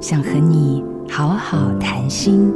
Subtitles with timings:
[0.00, 2.50] 想和你好好谈心。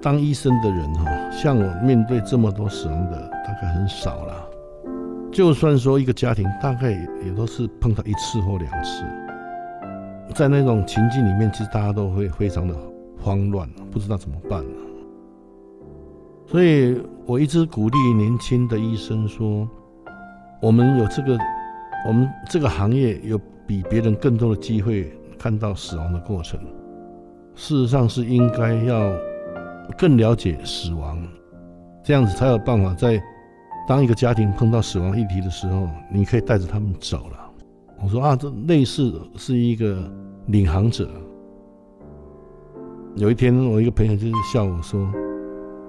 [0.00, 4.48] 当医生的人哈，像我面对这么多死亡的，大概很少了。
[5.32, 6.92] 就算说一个家庭，大概
[7.24, 9.02] 也都是碰到一次或两次。
[10.32, 12.76] 在那种情境里面，其实大家都会非常的
[13.20, 14.64] 慌乱，不知道怎么办。
[16.46, 19.68] 所以我一直鼓励年轻的医生说
[20.62, 21.36] ：“我们有这个，
[22.06, 26.60] 我们这个行业有比别人更多的机会看到死亡的过程。
[27.54, 29.12] 事实上是应该要
[29.96, 31.22] 更了解死亡，
[32.02, 33.22] 这样子才有办法在
[33.88, 37.50] 当一个家庭碰到死亡议题的时候，你可以带着他们走了。”
[38.02, 40.10] 我说啊，这类似是一个
[40.46, 41.08] 领航者。
[43.16, 45.08] 有一天，我一个朋友就是笑我说。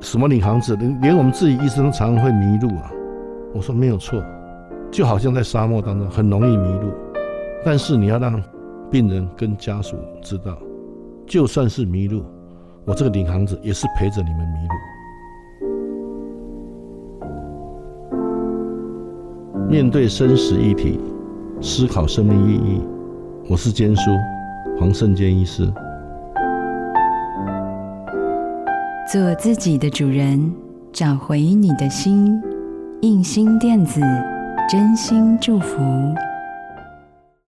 [0.02, 0.76] 什么领航者？
[0.76, 2.92] 连连我们自己医生常常会迷路啊！
[3.54, 4.24] 我说没有错，
[4.92, 6.92] 就好像在沙漠当中很容易迷路，
[7.66, 8.42] 但是你要让
[8.90, 10.58] 病人跟家属知道，
[11.28, 12.24] 就算是迷路，
[12.86, 14.74] 我这个领航者也是陪着你们迷路。
[19.68, 21.00] 面对生死议题，
[21.60, 22.82] 思考生命意义，
[23.50, 24.12] 我是坚叔
[24.80, 25.70] 黄胜坚医师。
[29.12, 30.54] 做自己的主人，
[30.94, 32.42] 找回你的心。
[33.02, 34.02] 印心电子，
[34.68, 36.16] 真心祝福。